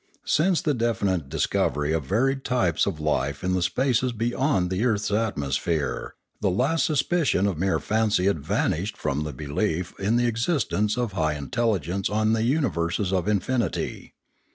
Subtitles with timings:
[0.25, 5.11] Since the definite discovery of varied types of life in the spaces beyond the earth's
[5.11, 10.97] atmosphere, the last suspicion of mere fancy had vanished from the belief in the existence
[10.97, 14.15] of high intelligence on the universes of infinity.